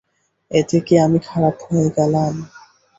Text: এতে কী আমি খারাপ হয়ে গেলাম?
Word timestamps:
এতে 0.51 0.77
কী 0.85 0.95
আমি 1.05 1.19
খারাপ 1.27 1.55
হয়ে 1.65 1.87
গেলাম? 1.97 2.33